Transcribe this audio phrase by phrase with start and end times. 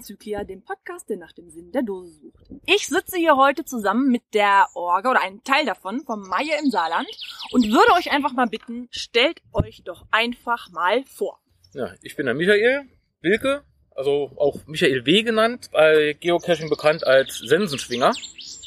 [0.00, 2.46] Enzyklia, dem Podcast, der nach dem Sinn der Dose sucht.
[2.64, 6.70] Ich sitze hier heute zusammen mit der Orga oder einem Teil davon vom Maie im
[6.70, 7.06] Saarland
[7.52, 11.38] und würde euch einfach mal bitten, stellt euch doch einfach mal vor.
[11.74, 12.88] Ja, ich bin der Michael
[13.20, 13.62] Wilke,
[13.94, 15.22] also auch Michael W.
[15.22, 18.14] genannt, bei Geocaching bekannt als Sensenschwinger.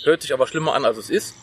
[0.04, 1.34] Hört sich aber schlimmer an, als es ist.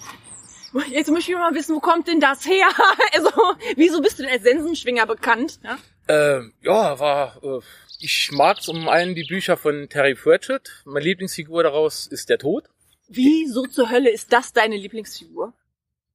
[0.89, 2.69] Jetzt möchte ich mal wissen, wo kommt denn das her?
[3.13, 3.31] Also,
[3.75, 5.59] wieso bist du denn als Sensenschwinger bekannt?
[5.65, 5.79] Ja?
[6.11, 7.41] Äh, ja, war.
[7.45, 7.61] Äh,
[8.01, 10.83] ich mag zum einen die Bücher von Terry Pratchett.
[10.85, 12.65] Meine Lieblingsfigur daraus ist der Tod.
[13.07, 15.53] Wieso zur Hölle ist das deine Lieblingsfigur?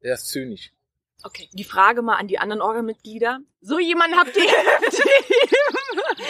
[0.01, 0.73] Er ist zynisch.
[1.23, 3.39] Okay, die Frage mal an die anderen Orgamitglieder.
[3.61, 4.49] So jemanden habt ihr im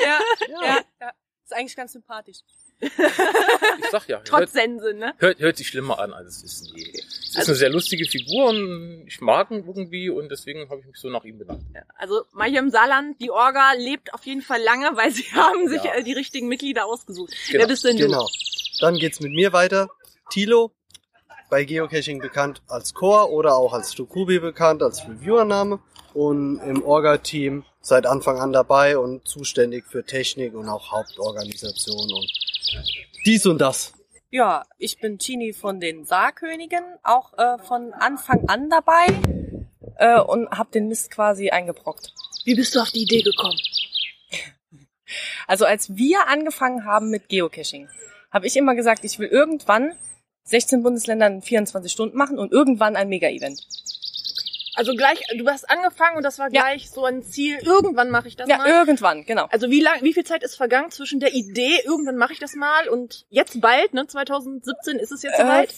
[0.04, 1.12] Ja, ja, ja.
[1.46, 2.40] Ist eigentlich ganz sympathisch.
[2.82, 5.13] Ich sag ja, Trotz hört, Sense, ne?
[5.20, 6.74] hört, hört sich schlimmer an, als es ist.
[6.76, 6.91] Nee.
[6.93, 10.82] Es ist Also- eine sehr lustige Figur und ich mag ihn irgendwie und deswegen habe
[10.82, 11.63] ich mich so nach ihm benannt.
[11.98, 15.93] Also im Saarland, die Orga lebt auf jeden Fall lange, weil sie haben sich Ja.
[15.93, 17.34] äh, die richtigen Mitglieder ausgesucht.
[17.49, 17.60] Genau.
[17.62, 18.27] Wer bist denn Genau.
[18.82, 19.90] Dann geht's mit mir weiter.
[20.29, 20.71] Tilo,
[21.49, 25.79] bei Geocaching bekannt als Core oder auch als Stukubi bekannt, als Reviewername.
[26.13, 32.32] Und im Orga-Team seit Anfang an dabei und zuständig für Technik und auch Hauptorganisation und
[33.26, 33.94] dies und das.
[34.32, 39.06] Ja, ich bin Chini von den Saarkönigen, auch äh, von Anfang an dabei
[39.98, 42.12] äh, und habe den Mist quasi eingebrockt.
[42.44, 43.58] Wie bist du auf die Idee gekommen?
[45.48, 47.88] Also als wir angefangen haben mit Geocaching,
[48.32, 49.94] habe ich immer gesagt, ich will irgendwann
[50.46, 53.62] 16 Bundesländer in 24 Stunden machen und irgendwann ein Mega-Event.
[54.76, 56.62] Also gleich, du hast angefangen und das war Ja.
[56.63, 57.57] gleich so ein Ziel.
[57.62, 58.68] Irgendwann mache ich das Ja, mal.
[58.68, 59.45] irgendwann, genau.
[59.51, 62.55] Also wie lang, wie viel Zeit ist vergangen zwischen der Idee, irgendwann mache ich das
[62.55, 64.06] mal und jetzt bald, ne?
[64.07, 65.73] 2017 ist es jetzt Äh, soweit.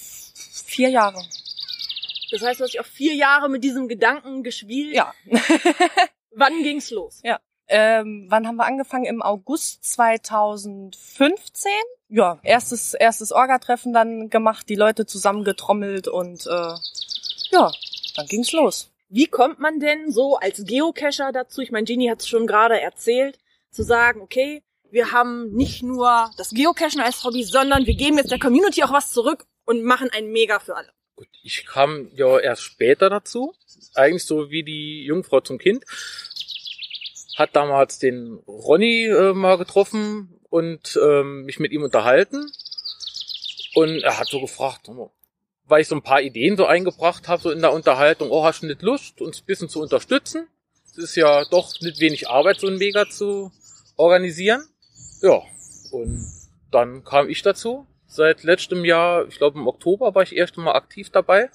[0.66, 1.22] vier Jahre.
[2.32, 4.94] Das heißt, du hast dich auch vier Jahre mit diesem Gedanken gespielt.
[4.96, 5.14] Ja.
[6.32, 7.22] Wann ging's los?
[7.70, 9.04] Ähm, wann haben wir angefangen?
[9.06, 11.70] Im August 2015.
[12.10, 16.74] Ja, erstes, erstes Orga-Treffen dann gemacht, die Leute zusammengetrommelt und äh,
[17.52, 17.72] ja,
[18.18, 18.92] dann ging's los.
[19.10, 21.62] Wie kommt man denn so als Geocacher dazu?
[21.62, 23.40] Ich meine, Genie hat es schon gerade erzählt,
[23.72, 28.32] zu sagen, okay, wir haben nicht nur das Geocachen als Hobby, sondern wir geben jetzt
[28.32, 30.92] der Community auch was zurück und machen ein Mega für alle.
[31.16, 33.54] Gut, ich kam ja erst später dazu.
[33.96, 35.84] Eigentlich so wie die Jungfrau zum Kind.
[37.38, 42.52] Hat damals den Ronny äh, mal getroffen und ähm, mich mit ihm unterhalten.
[43.76, 44.88] Und er hat so gefragt,
[45.68, 48.64] weil ich so ein paar Ideen so eingebracht habe, so in der Unterhaltung, oh, hast
[48.64, 50.48] du nicht Lust, uns ein bisschen zu unterstützen?
[50.92, 53.52] Es ist ja doch nicht wenig Arbeit, so ein Mega zu
[53.98, 54.68] organisieren.
[55.22, 55.42] Ja,
[55.92, 56.26] und
[56.72, 57.86] dann kam ich dazu.
[58.08, 61.50] Seit letztem Jahr, ich glaube im Oktober, war ich erst mal aktiv dabei.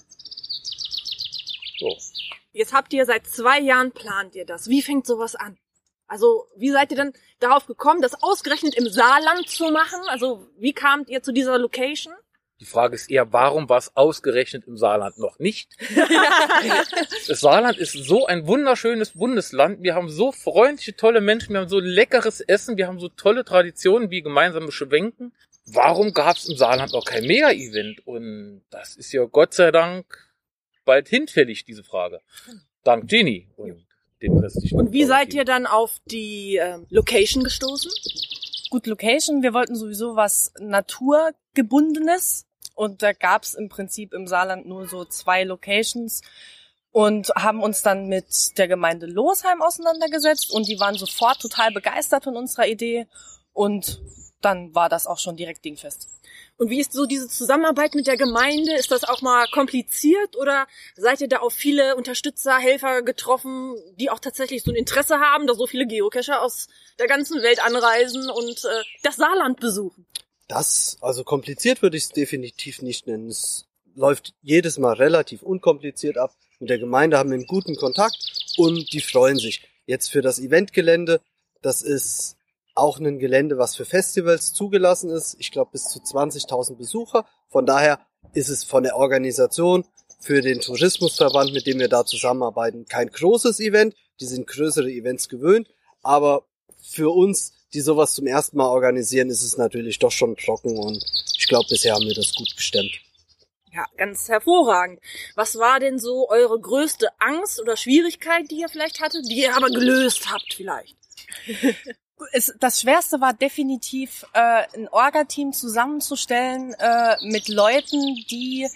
[1.79, 1.97] So.
[2.53, 4.69] Jetzt habt ihr seit zwei Jahren plant ihr das.
[4.69, 5.57] Wie fängt sowas an?
[6.07, 10.01] Also, wie seid ihr dann darauf gekommen, das ausgerechnet im Saarland zu machen?
[10.09, 12.13] Also, wie kamt ihr zu dieser Location?
[12.63, 15.69] Die Frage ist eher, warum war es ausgerechnet im Saarland noch nicht?
[17.27, 19.83] Das Saarland ist so ein wunderschönes Bundesland.
[19.83, 23.45] Wir haben so freundliche, tolle Menschen, wir haben so leckeres Essen, wir haben so tolle
[23.45, 25.33] Traditionen wie gemeinsame Schwenken.
[25.67, 28.07] Warum gab es im Saarland noch kein Mega-Event?
[28.07, 30.07] Und das ist ja Gott sei Dank
[30.85, 32.21] bald hinfällig, diese Frage.
[32.85, 33.85] Dank Genie und
[34.23, 34.79] dem restlichen.
[34.79, 37.91] Und wie seid ihr dann auf die ähm, Location gestoßen?
[38.71, 42.47] Gut, Location, wir wollten sowieso was Naturgebundenes
[42.83, 46.21] und da gab's im Prinzip im Saarland nur so zwei Locations
[46.91, 52.25] und haben uns dann mit der Gemeinde Losheim auseinandergesetzt und die waren sofort total begeistert
[52.25, 53.07] von unserer Idee
[53.53, 54.01] und
[54.41, 56.09] dann war das auch schon direkt dingfest.
[56.59, 58.75] Und wie ist so diese Zusammenarbeit mit der Gemeinde?
[58.75, 60.67] Ist das auch mal kompliziert oder
[60.97, 65.47] seid ihr da auf viele Unterstützer, Helfer getroffen, die auch tatsächlich so ein Interesse haben,
[65.47, 66.67] da so viele Geocacher aus
[66.99, 70.05] der ganzen Welt anreisen und äh, das Saarland besuchen?
[70.53, 73.29] Das, also kompliziert würde ich es definitiv nicht nennen.
[73.29, 73.65] Es
[73.95, 76.35] läuft jedes Mal relativ unkompliziert ab.
[76.61, 78.19] Mit der Gemeinde haben wir einen guten Kontakt
[78.59, 79.67] und die freuen sich.
[79.87, 81.23] Jetzt für das Eventgelände,
[81.63, 82.37] das ist
[82.75, 85.37] auch ein Gelände, was für Festivals zugelassen ist.
[85.39, 87.27] Ich glaube bis zu 20.000 Besucher.
[87.49, 87.99] Von daher
[88.35, 89.87] ist es von der Organisation
[90.21, 93.95] für den Tourismusverband, mit dem wir da zusammenarbeiten, kein großes Event.
[94.21, 95.69] Die sind größere Events gewöhnt.
[96.03, 96.45] Aber
[96.79, 101.05] für uns, die sowas zum ersten Mal organisieren, ist es natürlich doch schon trocken und
[101.39, 102.93] ich glaube, bisher haben wir das gut gestemmt.
[103.73, 105.01] Ja, ganz hervorragend.
[105.35, 109.57] Was war denn so eure größte Angst oder Schwierigkeit, die ihr vielleicht hattet, die ihr
[109.57, 110.97] aber gelöst habt vielleicht?
[112.61, 118.69] Das Schwerste war definitiv, äh, ein Orga-Team zusammenzustellen äh, mit Leuten, die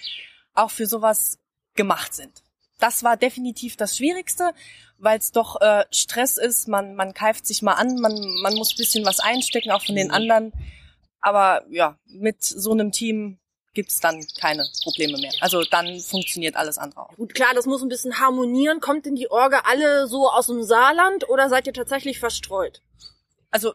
[0.52, 1.38] auch für sowas
[1.76, 2.42] gemacht sind.
[2.78, 4.52] Das war definitiv das Schwierigste,
[4.98, 6.68] weil es doch äh, Stress ist.
[6.68, 8.12] Man, man keift sich mal an, man,
[8.42, 10.52] man muss bisschen was einstecken, auch von den anderen.
[11.20, 13.38] Aber ja, mit so einem Team
[13.74, 15.32] gibt's dann keine Probleme mehr.
[15.40, 17.16] Also dann funktioniert alles andere auch.
[17.16, 18.80] Gut, klar, das muss ein bisschen harmonieren.
[18.80, 22.82] Kommt denn die Orga alle so aus dem Saarland oder seid ihr tatsächlich verstreut?
[23.50, 23.74] Also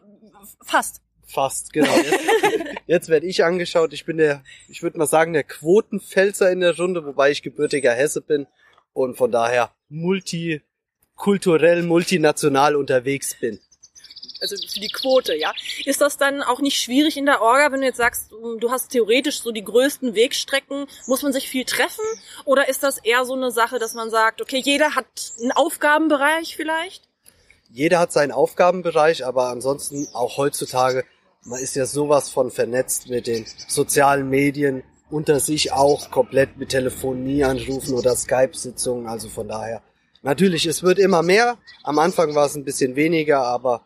[0.64, 1.02] fast.
[1.24, 1.94] Fast, genau.
[1.96, 2.24] Jetzt,
[2.86, 3.92] jetzt werde ich angeschaut.
[3.92, 7.92] Ich bin der, ich würde mal sagen, der Quotenpfälzer in der Runde, wobei ich gebürtiger
[7.92, 8.46] Hesse bin
[8.92, 13.60] und von daher multikulturell, multinational unterwegs bin.
[14.40, 15.52] Also für die Quote, ja.
[15.84, 18.90] Ist das dann auch nicht schwierig in der Orga, wenn du jetzt sagst, du hast
[18.90, 22.04] theoretisch so die größten Wegstrecken, muss man sich viel treffen?
[22.44, 25.06] Oder ist das eher so eine Sache, dass man sagt, okay, jeder hat
[25.40, 27.04] einen Aufgabenbereich vielleicht?
[27.70, 31.04] Jeder hat seinen Aufgabenbereich, aber ansonsten auch heutzutage,
[31.44, 36.70] man ist ja sowas von vernetzt mit den sozialen Medien, unter sich auch komplett mit
[36.70, 39.82] Telefonieanrufen oder Skype-Sitzungen, also von daher.
[40.22, 41.58] Natürlich, es wird immer mehr.
[41.82, 43.84] Am Anfang war es ein bisschen weniger, aber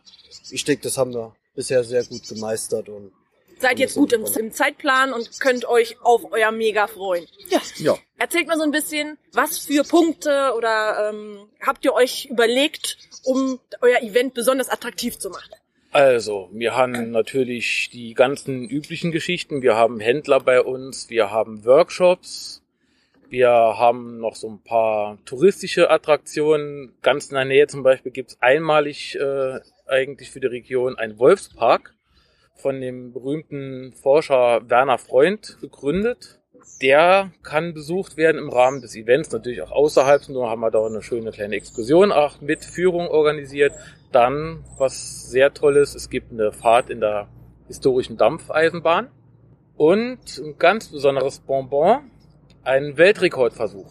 [0.51, 3.13] ich denke, das haben wir bisher sehr gut gemeistert und
[3.59, 7.27] Seid jetzt gut im, im Zeitplan und könnt euch auf euer Mega freuen.
[7.49, 7.63] Ja.
[7.77, 7.99] ja.
[8.19, 13.59] Erzählt mal so ein bisschen, was für Punkte oder ähm, habt ihr euch überlegt, um
[13.81, 15.55] euer Event besonders attraktiv zu machen?
[15.97, 19.63] Also, wir haben natürlich die ganzen üblichen Geschichten.
[19.63, 22.63] Wir haben Händler bei uns, wir haben Workshops,
[23.31, 26.93] wir haben noch so ein paar touristische Attraktionen.
[27.01, 31.95] Ganz in der Nähe zum Beispiel gibt's einmalig äh, eigentlich für die Region einen Wolfspark
[32.57, 36.43] von dem berühmten Forscher Werner Freund gegründet.
[36.83, 40.29] Der kann besucht werden im Rahmen des Events, natürlich auch außerhalb.
[40.29, 43.73] Nur haben wir da eine schöne kleine Exkursion auch mit Führung organisiert.
[44.13, 47.29] Dann, was sehr toll ist, es gibt eine Fahrt in der
[47.67, 49.09] historischen Dampfeisenbahn
[49.77, 52.11] und ein ganz besonderes Bonbon,
[52.65, 53.91] einen Weltrekordversuch.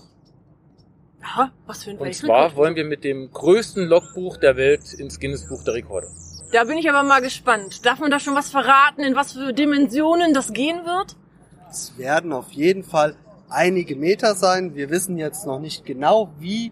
[1.22, 2.52] Aha, was für ein Und Weltrekord?
[2.52, 6.08] zwar wollen wir mit dem größten Logbuch der Welt ins Guinness Buch der Rekorde.
[6.52, 7.86] Da bin ich aber mal gespannt.
[7.86, 11.16] Darf man da schon was verraten, in was für Dimensionen das gehen wird?
[11.76, 13.18] Es werden auf jeden Fall
[13.50, 14.76] einige Meter sein.
[14.76, 16.72] Wir wissen jetzt noch nicht genau, wie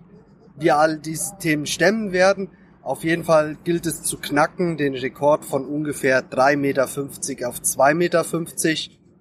[0.56, 2.48] wir all diese Themen stemmen werden.
[2.82, 7.96] Auf jeden Fall gilt es zu knacken, den Rekord von ungefähr 3,50 Meter auf 2,50
[7.96, 8.26] Meter.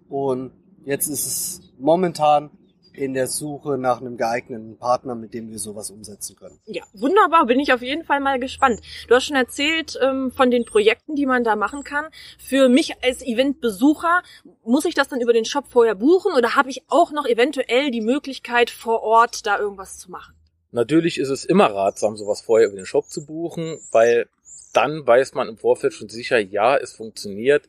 [0.08, 0.52] Und
[0.84, 2.50] jetzt ist es momentan
[2.94, 6.58] in der Suche nach einem geeigneten Partner, mit dem wir sowas umsetzen können.
[6.66, 8.80] Ja, wunderbar, bin ich auf jeden Fall mal gespannt.
[9.08, 12.06] Du hast schon erzählt ähm, von den Projekten, die man da machen kann.
[12.38, 14.22] Für mich als Eventbesucher,
[14.64, 17.90] muss ich das dann über den Shop vorher buchen oder habe ich auch noch eventuell
[17.90, 20.34] die Möglichkeit vor Ort da irgendwas zu machen?
[20.70, 24.28] Natürlich ist es immer ratsam, sowas vorher über den Shop zu buchen, weil
[24.72, 27.68] dann weiß man im Vorfeld schon sicher, ja, es funktioniert.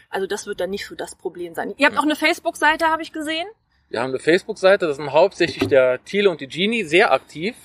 [0.09, 1.73] Also das wird dann nicht so das Problem sein.
[1.75, 3.47] Ihr habt auch eine Facebook-Seite, habe ich gesehen.
[3.89, 7.55] Wir haben eine Facebook-Seite, das sind hauptsächlich der Thiele und die Genie sehr aktiv.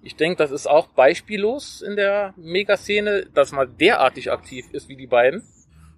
[0.00, 4.96] Ich denke, das ist auch beispiellos in der Megaszene, dass man derartig aktiv ist wie
[4.96, 5.46] die beiden.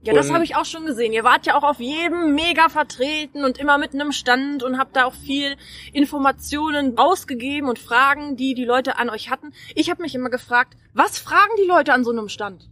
[0.03, 1.13] Ja, das habe ich auch schon gesehen.
[1.13, 4.97] Ihr wart ja auch auf jedem mega vertreten und immer mit einem Stand und habt
[4.97, 5.57] da auch viel
[5.93, 9.53] Informationen rausgegeben und Fragen, die die Leute an euch hatten.
[9.75, 12.71] Ich habe mich immer gefragt, was fragen die Leute an so einem Stand?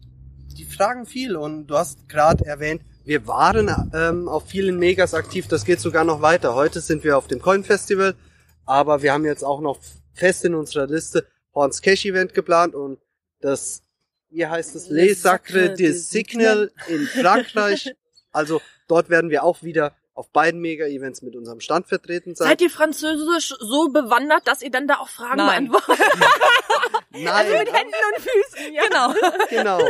[0.56, 5.48] Die fragen viel und du hast gerade erwähnt, wir waren ähm, auf vielen Megas aktiv,
[5.48, 6.54] das geht sogar noch weiter.
[6.54, 8.14] Heute sind wir auf dem Coin Festival,
[8.66, 9.78] aber wir haben jetzt auch noch
[10.12, 12.98] fest in unserer Liste Horns Cash Event geplant und
[13.40, 13.82] das,
[14.30, 17.94] wie heißt es, Le Les Sacre Sacre des des Signal in Frankreich.
[18.30, 22.48] Also dort werden wir auch wieder auf beiden Mega-Events mit unserem Stand vertreten sein.
[22.48, 25.68] Seid ihr französisch so bewandert, dass ihr dann da auch Fragen Nein.
[25.70, 26.04] beantwortet?
[27.10, 28.82] Nein, Also mit Händen und Füßen, ja.
[28.86, 29.14] Genau.
[29.78, 29.88] genau.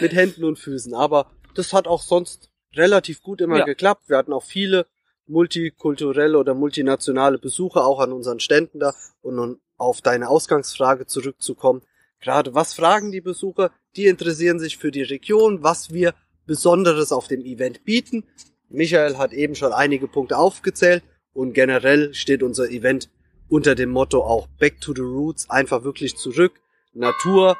[0.00, 0.94] Mit Händen und Füßen.
[0.94, 3.64] Aber das hat auch sonst relativ gut immer Ja.
[3.64, 4.04] geklappt.
[4.08, 4.86] Wir hatten auch viele
[5.26, 11.82] multikulturelle oder multinationale Besucher auch an unseren Ständen da und um auf deine Ausgangsfrage zurückzukommen.
[12.22, 13.72] Gerade was fragen die Besucher?
[13.96, 16.14] Die interessieren sich für die Region, was wir
[16.46, 18.24] Besonderes auf dem Event bieten.
[18.68, 21.02] Michael hat eben schon einige Punkte aufgezählt
[21.34, 23.10] und generell steht unser Event
[23.48, 26.52] unter dem Motto auch Back to the Roots, einfach wirklich zurück.
[26.94, 27.56] Natur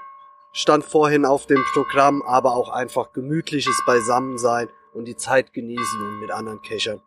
[0.52, 6.20] stand vorhin auf dem Programm, aber auch einfach gemütliches Beisammensein und die Zeit genießen und
[6.20, 7.00] mit anderen Kechern.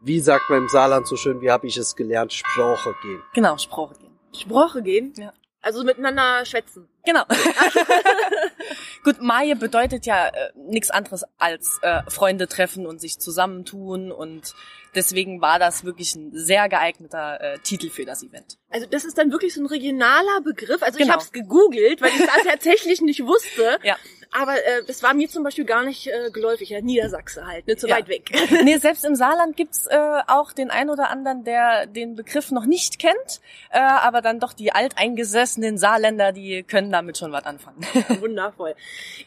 [0.00, 3.22] Wie sagt man im Saarland so schön, wie habe ich es gelernt, Sprache gehen.
[3.34, 4.18] Genau, Sprache gehen.
[4.32, 5.14] Sprache gehen?
[5.16, 5.32] Ja.
[5.60, 6.88] Also miteinander schwätzen.
[7.08, 7.24] Genau.
[9.04, 14.54] Gut, Maje bedeutet ja äh, nichts anderes als äh, Freunde treffen und sich zusammentun und
[14.94, 18.58] deswegen war das wirklich ein sehr geeigneter äh, Titel für das Event.
[18.70, 20.82] Also das ist dann wirklich so ein regionaler Begriff.
[20.82, 21.14] Also ich Genau.
[21.14, 23.78] habe es gegoogelt, weil ich das tatsächlich nicht wusste.
[23.82, 23.96] Ja.
[24.30, 26.68] Aber äh, das war mir zum Beispiel gar nicht äh, geläufig.
[26.68, 27.96] Ja, Niedersachse halt, nicht so Ja.
[27.96, 28.30] weit weg.
[28.64, 29.96] nee, selbst im Saarland gibt's äh,
[30.26, 34.52] auch den ein oder anderen, der den Begriff noch nicht kennt, äh, aber dann doch
[34.52, 37.80] die alteingesessenen Saarländer, die können damit schon was anfangen.
[38.20, 38.74] Wundervoll.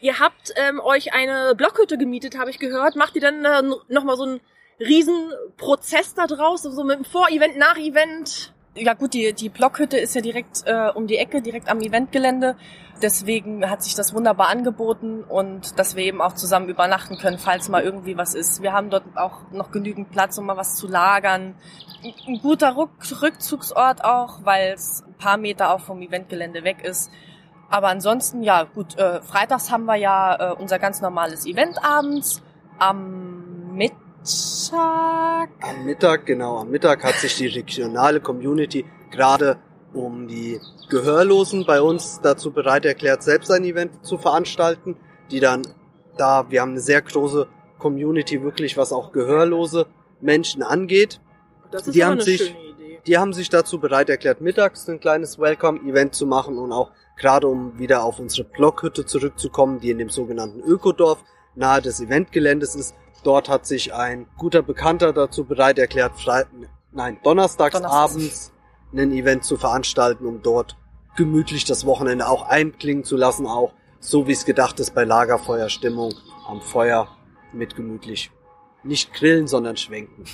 [0.00, 2.96] Ihr habt ähm, euch eine Blockhütte gemietet, habe ich gehört.
[2.96, 4.40] Macht ihr dann äh, nochmal so einen
[4.80, 8.52] riesen Prozess da draus, so mit dem Vor-Event, Nach-Event?
[8.74, 12.56] Ja gut, die, die Blockhütte ist ja direkt äh, um die Ecke, direkt am Eventgelände.
[13.02, 17.68] Deswegen hat sich das wunderbar angeboten und dass wir eben auch zusammen übernachten können, falls
[17.68, 18.62] mal irgendwie was ist.
[18.62, 21.54] Wir haben dort auch noch genügend Platz, um mal was zu lagern.
[22.02, 26.82] Ein- Ein guter Rück Rückzugsort auch, weil es ein paar Meter auch vom Eventgelände weg
[26.82, 27.10] ist.
[27.72, 32.42] Aber ansonsten, ja gut, äh, freitags haben wir ja äh, unser ganz normales Event abends.
[32.78, 33.96] Am Mittag
[35.62, 39.56] Am Mittag, genau, am Mittag hat sich die regionale Community gerade
[39.94, 40.60] um die
[40.90, 44.96] Gehörlosen bei uns dazu bereit erklärt, selbst ein Event zu veranstalten,
[45.30, 45.62] die dann
[46.18, 47.46] da, wir haben eine sehr große
[47.78, 49.86] Community wirklich, was auch gehörlose
[50.20, 51.20] Menschen angeht.
[51.70, 53.00] Das ist Die haben eine sich- schöne Idee.
[53.06, 57.46] Die haben sich dazu bereit erklärt, mittags ein kleines Welcome-Event zu machen und auch gerade
[57.46, 61.22] um wieder auf unsere Blockhütte zurückzukommen, die in dem sogenannten Ökodorf
[61.54, 62.94] nahe des Eventgeländes ist.
[63.24, 66.46] Dort hat sich ein guter Bekannter dazu bereit erklärt, Fre
[66.90, 68.14] nein, donnerstags Donnerstags.
[68.14, 68.52] abends
[68.92, 70.76] ein Event zu veranstalten, um dort
[71.16, 76.14] gemütlich das Wochenende auch einklingen zu lassen, auch so wie es gedacht ist bei Lagerfeuerstimmung
[76.46, 77.08] am Feuer
[77.52, 78.30] mit gemütlich.
[78.82, 80.24] Nicht grillen, sondern schwenken.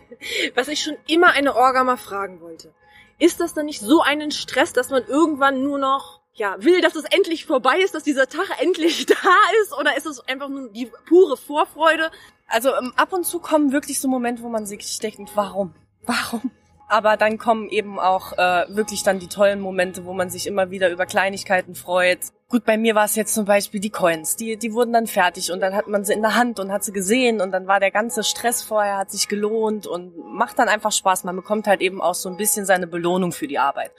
[0.54, 2.72] Was ich schon immer eine Orga mal fragen wollte.
[3.18, 6.94] Ist das dann nicht so einen Stress, dass man irgendwann nur noch ja, will, dass
[6.94, 9.14] es endlich vorbei ist, dass dieser Tag endlich da
[9.62, 9.76] ist?
[9.78, 12.10] Oder ist es einfach nur die pure Vorfreude?
[12.46, 15.74] Also ähm, ab und zu kommen wirklich so Momente, wo man sich denkt, warum?
[16.06, 16.50] Warum?
[16.90, 20.70] Aber dann kommen eben auch äh, wirklich dann die tollen Momente, wo man sich immer
[20.70, 22.20] wieder über Kleinigkeiten freut.
[22.48, 24.36] Gut, bei mir war es jetzt zum Beispiel die Coins.
[24.36, 26.84] Die, die wurden dann fertig und dann hat man sie in der Hand und hat
[26.84, 30.68] sie gesehen und dann war der ganze Stress vorher, hat sich gelohnt und macht dann
[30.68, 31.24] einfach Spaß.
[31.24, 33.90] Man bekommt halt eben auch so ein bisschen seine Belohnung für die Arbeit.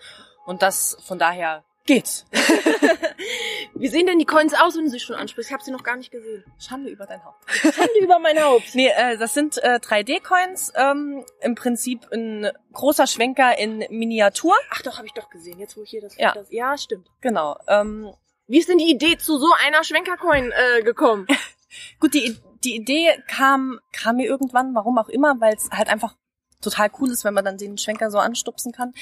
[0.47, 2.25] Und das von daher geht's.
[3.73, 5.49] Wie sehen denn die Coins aus, wenn du sie schon ansprichst?
[5.49, 6.43] Ich habe sie noch gar nicht gesehen.
[6.59, 7.43] Schande über dein Haupt.
[7.49, 8.75] Schande über mein Haupt.
[8.75, 14.53] Nee, äh, das sind äh, 3D-Coins, ähm, im Prinzip ein großer Schwenker in Miniatur.
[14.69, 15.57] Ach doch, habe ich doch gesehen.
[15.59, 16.33] Jetzt wo ich hier das Ja.
[16.33, 17.07] das, ja, stimmt.
[17.21, 17.57] Genau.
[17.67, 18.13] Ähm,
[18.45, 21.25] Wie ist denn die Idee zu so einer Schwenkercoin äh, gekommen?
[21.99, 26.15] gut, die, die Idee kam, kam mir irgendwann, warum auch immer, weil es halt einfach
[26.61, 28.93] total cool ist, wenn man dann den Schwenker so anstupsen kann.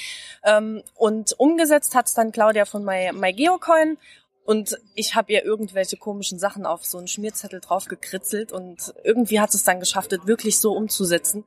[0.44, 3.98] Ähm, und umgesetzt hat's dann Claudia von My, My Geocoin.
[4.46, 9.42] Und ich habe ihr irgendwelche komischen Sachen auf so einen Schmierzettel drauf gekritzelt und irgendwie
[9.42, 11.44] hat es dann geschafft, es wirklich so umzusetzen.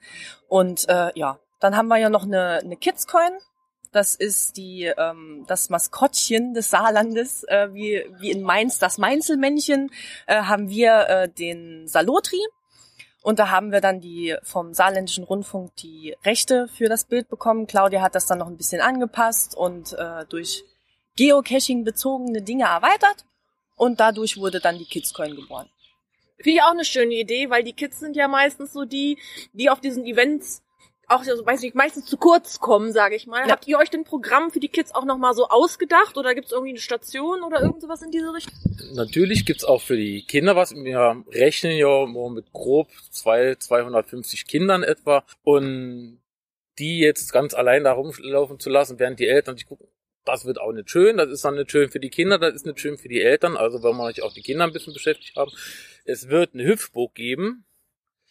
[0.48, 3.32] Und äh, ja, dann haben wir ja noch eine, eine Kids-Coin.
[3.90, 9.90] Das ist die ähm, das Maskottchen des Saarlandes, äh, wie, wie in Mainz das Mainzelmännchen,
[10.26, 12.40] äh, haben wir äh, den Salotri.
[13.22, 17.66] Und da haben wir dann die vom Saarländischen Rundfunk die Rechte für das Bild bekommen.
[17.66, 20.64] Claudia hat das dann noch ein bisschen angepasst und äh, durch
[21.16, 23.26] Geocaching bezogene Dinge erweitert.
[23.76, 25.68] Und dadurch wurde dann die Kidscoin geboren.
[26.36, 29.18] Finde ich auch eine schöne Idee, weil die Kids sind ja meistens so die,
[29.52, 30.62] die auf diesen Events
[31.10, 33.46] auch, so, weiß nicht, meistens zu kurz kommen, sage ich mal.
[33.46, 33.52] Ja.
[33.52, 36.52] Habt ihr euch denn Programm für die Kids auch nochmal so ausgedacht oder gibt es
[36.52, 38.54] irgendwie eine Station oder irgend sowas in diese Richtung?
[38.94, 40.74] Natürlich gibt's auch für die Kinder was.
[40.74, 45.24] Wir rechnen ja mit grob zwei, 250 Kindern etwa.
[45.42, 46.20] Und
[46.78, 49.86] die jetzt ganz allein da rumlaufen zu lassen, während die Eltern sich gucken,
[50.24, 51.16] das wird auch nicht schön.
[51.16, 53.56] Das ist dann nicht schön für die Kinder, das ist nicht schön für die Eltern.
[53.56, 55.50] Also wenn wir natürlich auch die Kinder ein bisschen beschäftigt haben.
[56.04, 57.64] Es wird eine Hüpfburg geben.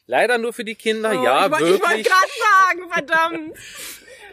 [0.07, 2.07] Leider nur für die Kinder, Oh, ja, ich wollte- Ich wollte wirklich.
[2.07, 2.31] gerade
[2.69, 3.57] sagen, verdammt.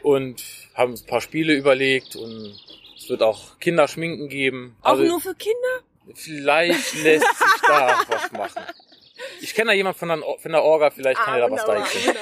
[0.02, 0.42] Und
[0.74, 2.58] haben ein paar Spiele überlegt und
[2.96, 4.76] es wird auch Kinderschminken geben.
[4.82, 5.56] Auch Also nur für Kinder?
[6.14, 8.62] vielleicht lässt sich da was machen.
[9.40, 11.64] Ich kenne da jemand von der, von der Orga, vielleicht kann Ah, er da was
[11.64, 12.16] deichseln.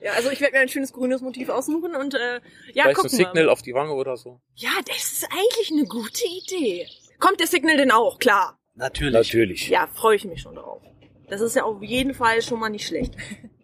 [0.00, 2.40] Ja, also ich werde mir ein schönes grünes Motiv aussuchen und äh,
[2.72, 3.52] ja, Vielleicht ein Signal wir.
[3.52, 4.40] auf die Wange oder so.
[4.54, 6.86] Ja, das ist eigentlich eine gute Idee.
[7.18, 8.18] Kommt der Signal denn auch?
[8.20, 8.58] Klar.
[8.76, 9.12] Natürlich.
[9.12, 9.68] Natürlich.
[9.68, 10.80] Ja, freue ich mich schon drauf.
[11.28, 13.14] Das ist ja auf jeden Fall schon mal nicht schlecht.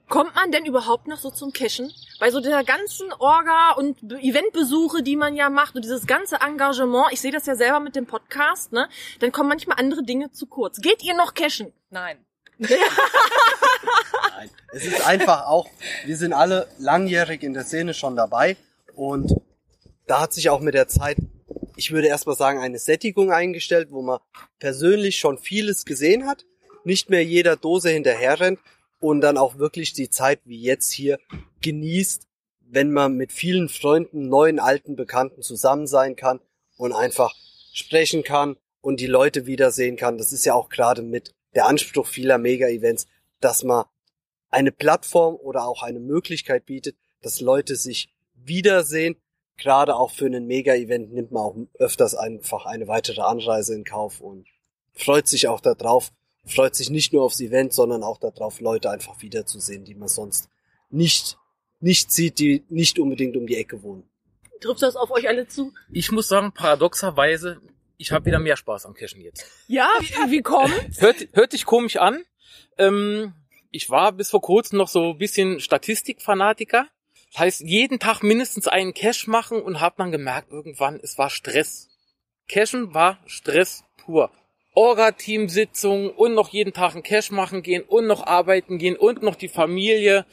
[0.08, 1.90] Kommt man denn überhaupt noch so zum Cashen?
[2.20, 6.37] Bei so der ganzen Orga und Be- Eventbesuche, die man ja macht und dieses ganze
[6.37, 8.88] Engagement, ich sehe das ja selber mit dem Podcast, ne?
[9.20, 10.80] Dann kommen manchmal andere Dinge zu kurz.
[10.80, 11.73] Geht ihr noch cashen?
[11.90, 12.18] Nein.
[12.58, 14.50] Nein.
[14.73, 15.68] Es ist einfach auch,
[16.04, 18.56] wir sind alle langjährig in der Szene schon dabei
[18.94, 19.32] und
[20.06, 21.16] da hat sich auch mit der Zeit,
[21.76, 24.20] ich würde erstmal sagen, eine Sättigung eingestellt, wo man
[24.58, 26.44] persönlich schon vieles gesehen hat,
[26.84, 28.61] nicht mehr jeder Dose hinterher rennt
[29.11, 31.18] und dann auch wirklich die Zeit wie jetzt hier
[31.61, 32.26] genießt,
[32.61, 36.40] wenn man mit vielen Freunden, neuen, alten Bekannten zusammen sein kann
[36.78, 37.34] und einfach
[37.75, 40.16] sprechen kann und die Leute wiedersehen kann.
[40.16, 43.06] Das ist ja auch gerade mit der Anspruch vieler Mega-Events,
[43.40, 43.84] dass man
[44.49, 49.16] eine Plattform oder auch eine Möglichkeit bietet, dass Leute sich wiedersehen.
[49.58, 54.23] Gerade auch für einen Mega-Event nimmt man auch öfters einfach eine weitere Anreise in Kauf
[54.23, 54.46] und
[54.94, 56.11] freut sich auch darauf,
[56.46, 60.48] freut sich nicht nur aufs Event, sondern auch darauf, Leute einfach wiederzusehen, die man sonst
[60.90, 61.38] nicht,
[61.80, 64.04] nicht sieht, die nicht unbedingt um die Ecke wohnen.
[64.60, 65.72] Trifft das auf euch alle zu?
[65.90, 67.60] Ich muss sagen, paradoxerweise,
[67.96, 69.44] ich habe wieder mehr Spaß am Cashen jetzt.
[69.68, 70.72] Ja, wie, wie kommt?
[70.98, 72.22] Hört, hört sich komisch an.
[72.78, 73.34] Ähm,
[73.70, 76.86] ich war bis vor kurzem noch so ein bisschen Statistikfanatiker.
[77.32, 81.30] Das heißt, jeden Tag mindestens einen Cash machen und habe dann gemerkt, irgendwann, es war
[81.30, 81.88] Stress.
[82.48, 84.30] Cashen war Stress pur.
[84.75, 89.37] Orga-Teamsitzung und noch jeden Tag einen Cash machen gehen und noch arbeiten gehen und noch
[89.37, 90.26] die Familie.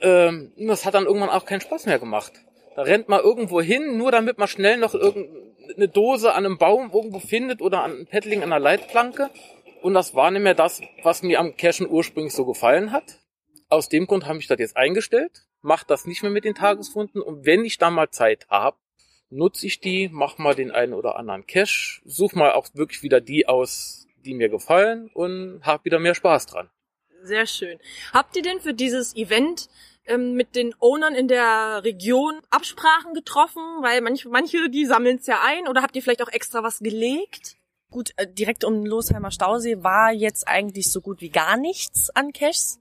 [0.00, 2.32] Ähm, das hat dann irgendwann auch keinen Spaß mehr gemacht.
[2.76, 6.92] Da rennt man irgendwo hin, nur damit man schnell noch irgendeine Dose an einem Baum
[6.92, 9.30] irgendwo findet oder an einem Paddling an einer Leitplanke.
[9.82, 13.18] Und das war nicht mehr das, was mir am Cashen ursprünglich so gefallen hat.
[13.68, 17.20] Aus dem Grund habe ich das jetzt eingestellt, mache das nicht mehr mit den Tagesfunden
[17.20, 18.78] und wenn ich da mal Zeit habe,
[19.30, 23.20] nutze ich die, mach mal den einen oder anderen Cash, such mal auch wirklich wieder
[23.20, 26.70] die aus, die mir gefallen und hab wieder mehr Spaß dran.
[27.22, 27.78] Sehr schön.
[28.12, 29.68] Habt ihr denn für dieses Event
[30.06, 33.62] ähm, mit den Ownern in der Region Absprachen getroffen?
[33.80, 35.66] Weil manche, manche die sammeln es ja ein.
[35.68, 37.57] Oder habt ihr vielleicht auch extra was gelegt?
[37.90, 42.10] Gut, äh, direkt um den Losheimer Stausee war jetzt eigentlich so gut wie gar nichts
[42.10, 42.78] an Caches.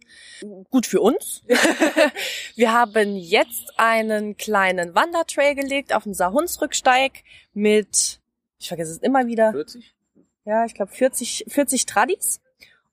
[0.69, 1.43] Gut für uns.
[2.55, 8.19] Wir haben jetzt einen kleinen Wandertrail gelegt auf dem Saarhunsrücksteig mit,
[8.59, 9.95] ich vergesse es immer wieder, 40?
[10.43, 12.41] ja, ich glaube 40, 40 Tradis.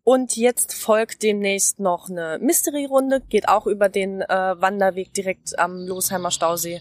[0.05, 5.87] Und jetzt folgt demnächst noch eine Mystery-Runde, geht auch über den äh, Wanderweg direkt am
[5.87, 6.81] Losheimer Stausee.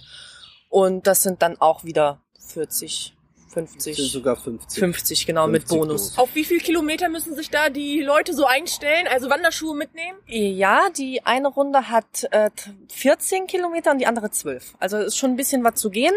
[0.69, 3.22] Und das sind dann auch wieder 40, Das sind
[3.53, 4.79] 50, sogar 50.
[4.79, 6.01] 50 genau mit 50 Bonus.
[6.09, 6.19] Dosen.
[6.19, 9.07] Auf wie viel Kilometer müssen sich da die Leute so einstellen?
[9.11, 10.17] Also Wanderschuhe mitnehmen?
[10.27, 12.49] Ja, die eine Runde hat äh,
[12.91, 14.75] 14 Kilometer und die andere 12.
[14.79, 16.13] Also ist schon ein bisschen was zu gehen.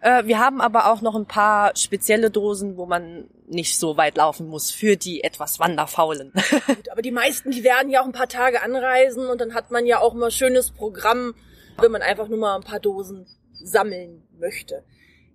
[0.00, 4.16] Äh, wir haben aber auch noch ein paar spezielle Dosen, wo man nicht so weit
[4.16, 6.32] laufen muss für die etwas Wanderfaulen.
[6.66, 9.70] Gut, aber die meisten, die werden ja auch ein paar Tage anreisen und dann hat
[9.70, 11.34] man ja auch ein schönes Programm,
[11.78, 14.84] wenn man einfach nur mal ein paar Dosen sammeln möchte.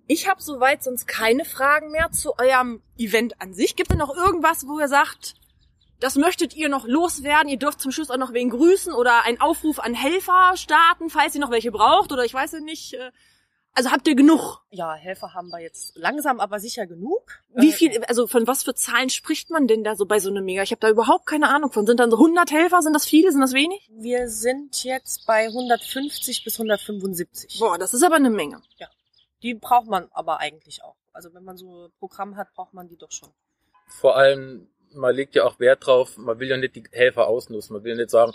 [0.06, 3.76] Ich habe soweit sonst keine Fragen mehr zu eurem Event an sich.
[3.76, 5.34] Gibt es noch irgendwas, wo ihr sagt,
[6.00, 7.48] das möchtet ihr noch loswerden?
[7.48, 11.34] Ihr dürft zum Schluss auch noch wen grüßen oder einen Aufruf an Helfer starten, falls
[11.34, 12.94] ihr noch welche braucht oder ich weiß ja nicht.
[12.94, 13.10] äh,
[13.74, 14.58] Also habt ihr genug?
[14.70, 17.40] ja, Helfer haben wir jetzt langsam, aber sicher genug.
[17.54, 20.28] Wie Äh, viel, also von was für Zahlen spricht man denn da so bei so
[20.28, 20.62] einem Mega?
[20.62, 21.86] Ich habe da überhaupt keine Ahnung von.
[21.86, 22.82] Sind dann so 100 Helfer?
[22.82, 23.30] Sind das viele?
[23.32, 23.88] Sind das wenig?
[23.96, 27.60] Wir sind jetzt bei 150 bis 175.
[27.60, 28.60] Boah, das ist aber eine Menge.
[29.42, 30.96] Die braucht man aber eigentlich auch.
[31.12, 33.30] Also wenn man so ein Programm hat, braucht man die doch schon.
[33.86, 37.74] Vor allem, man legt ja auch Wert drauf, man will ja nicht die Helfer ausnutzen.
[37.74, 38.32] Man will ja nicht sagen,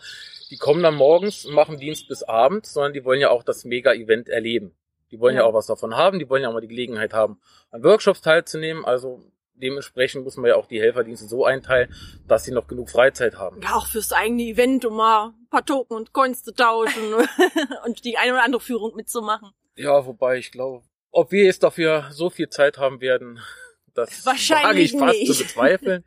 [0.49, 3.65] die kommen dann morgens und machen Dienst bis abends, sondern die wollen ja auch das
[3.65, 4.75] Mega-Event erleben.
[5.11, 5.41] Die wollen ja.
[5.41, 5.47] Ja.
[5.47, 7.39] auch was davon haben, die wollen ja auch mal die Gelegenheit haben,
[7.71, 8.83] an Workshops teilzunehmen.
[8.85, 11.93] Also dementsprechend muss man ja auch die Helferdienste so einteilen,
[12.27, 13.61] dass sie noch genug Freizeit haben.
[13.61, 17.13] Ja, auch fürs eigene Event, um mal ein paar Token und Coins zu tauschen
[17.85, 19.51] und die eine oder andere Führung mitzumachen.
[19.75, 20.83] Ja, wobei ich glaube,
[21.17, 23.39] ob wir jetzt dafür so viel Zeit haben werden,
[23.95, 25.33] das wage ich fast nicht.
[25.33, 26.05] zu bezweifeln.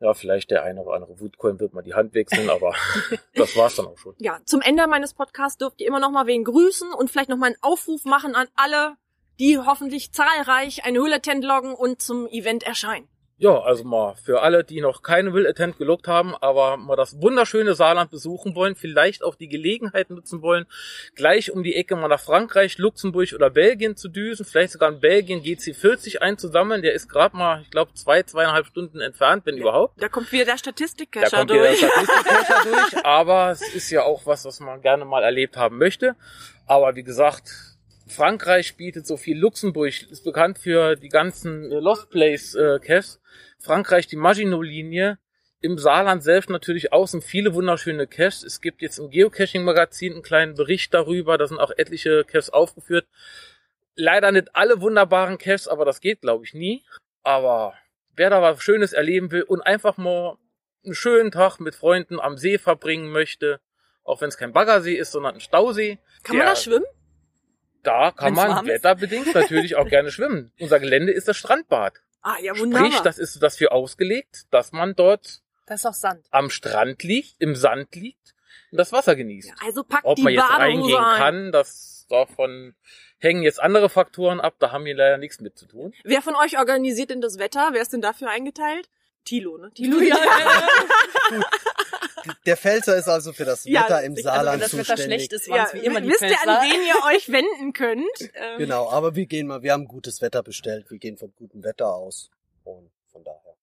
[0.00, 2.74] Ja, vielleicht der eine oder andere Wutcoin wird mal die Hand wechseln, aber
[3.34, 4.14] das war's dann auch schon.
[4.18, 7.36] Ja, zum Ende meines Podcasts dürft ihr immer noch mal wen grüßen und vielleicht noch
[7.36, 8.96] mal einen Aufruf machen an alle,
[9.38, 13.08] die hoffentlich zahlreich eine Hülle-Tent loggen und zum Event erscheinen.
[13.40, 17.22] Ja, also mal für alle, die noch keine Will Attempt gelockt haben, aber mal das
[17.22, 20.66] wunderschöne Saarland besuchen wollen, vielleicht auch die Gelegenheit nutzen wollen,
[21.14, 25.00] gleich um die Ecke mal nach Frankreich, Luxemburg oder Belgien zu düsen, vielleicht sogar in
[25.00, 26.82] Belgien GC40 einzusammeln.
[26.82, 29.94] Der ist gerade mal, ich glaube, zwei, zweieinhalb Stunden entfernt, wenn überhaupt.
[30.02, 31.78] Da kommt wieder der Da Statistikcacher kommt wieder der durch.
[31.78, 36.14] Statistikcacher durch, aber es ist ja auch was, was man gerne mal erlebt haben möchte.
[36.66, 37.70] Aber wie gesagt,
[38.10, 39.38] Frankreich bietet so viel.
[39.38, 43.20] Luxemburg ist bekannt für die ganzen äh, Lost Place äh, Caches.
[43.58, 45.18] Frankreich die Maginot-Linie.
[45.62, 48.42] Im Saarland selbst natürlich außen viele wunderschöne Caches.
[48.42, 51.38] Es gibt jetzt im Geocaching-Magazin einen kleinen Bericht darüber.
[51.38, 53.06] Da sind auch etliche Caches aufgeführt.
[53.94, 56.82] Leider nicht alle wunderbaren Caches, aber das geht, glaube ich, nie.
[57.22, 57.74] Aber
[58.16, 60.36] wer da was Schönes erleben will und einfach mal
[60.84, 63.60] einen schönen Tag mit Freunden am See verbringen möchte,
[64.02, 66.86] auch wenn es kein Baggersee ist, sondern ein Stausee, Kann man da schwimmen?
[67.82, 70.52] Da kann Wenn's man wetterbedingt natürlich auch gerne schwimmen.
[70.60, 71.94] Unser Gelände ist das Strandbad.
[72.22, 72.86] Ah, ja, wunderbar.
[72.86, 76.26] Sprich, das ist dafür ausgelegt, dass man dort Das ist auch Sand.
[76.30, 78.34] am Strand liegt, im Sand liegt
[78.70, 79.48] und das Wasser genießt.
[79.48, 81.18] Ja, also packt Ob die man jetzt Badehose reingehen ein.
[81.18, 82.74] kann, das davon
[83.18, 85.94] hängen jetzt andere Faktoren ab, da haben wir leider nichts mit zu tun.
[86.04, 87.70] Wer von euch organisiert denn das Wetter?
[87.72, 88.88] Wer ist denn dafür eingeteilt?
[89.24, 89.70] Tilo, ne?
[89.74, 90.16] Tilo, ja.
[92.46, 95.04] Der Pfälzer ist also für das Ja, Wetter im also Saarland wenn das Wetter zuständig.
[95.26, 96.60] schlecht ist, Ja, wie immer die wisst ihr, Pfälzer.
[96.60, 98.04] an wen ihr euch wenden könnt?
[98.34, 101.62] Ähm, Genau, aber wir gehen mal, wir haben gutes Wetter bestellt, wir gehen vom guten
[101.64, 102.30] Wetter aus.
[102.64, 103.56] Und von daher.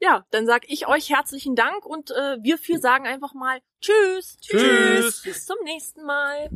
[0.00, 4.36] Ja, dann sag ich euch herzlichen Dank und äh, wir vier sagen einfach mal Tschüss.
[4.40, 5.22] Tschüss.
[5.22, 6.50] Bis zum nächsten Mal.